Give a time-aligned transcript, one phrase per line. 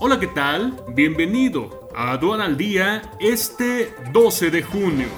[0.00, 0.80] Hola, ¿qué tal?
[0.94, 5.08] Bienvenido a Aduana al Día este 12 de junio.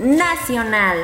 [0.00, 0.98] Nacional.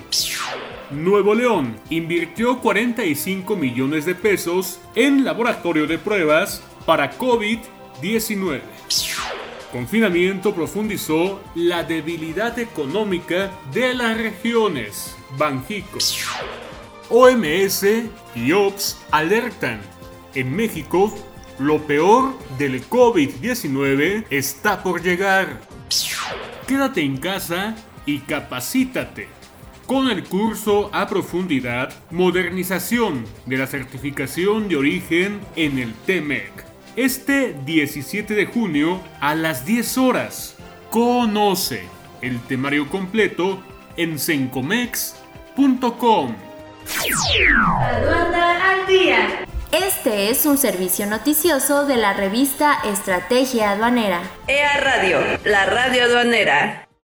[0.90, 8.60] Nuevo León invirtió 45 millones de pesos en laboratorio de pruebas para COVID-19.
[9.74, 15.16] Confinamiento profundizó la debilidad económica de las regiones.
[15.36, 15.98] Banjico.
[17.10, 17.84] OMS
[18.36, 19.80] y OPS alertan.
[20.36, 21.12] En México,
[21.58, 25.60] lo peor del COVID-19 está por llegar.
[26.68, 27.74] Quédate en casa
[28.06, 29.26] y capacítate.
[29.86, 37.54] Con el curso a profundidad, modernización de la certificación de origen en el TEMEC este
[37.64, 40.56] 17 de junio a las 10 horas.
[40.90, 41.82] Conoce
[42.22, 43.62] el temario completo
[43.96, 46.34] en sencomex.com.
[48.62, 49.46] al día.
[49.72, 54.22] Este es un servicio noticioso de la revista Estrategia Aduanera.
[54.46, 56.88] EA Radio, la radio aduanera.